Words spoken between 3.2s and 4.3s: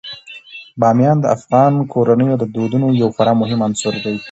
مهم عنصر دی.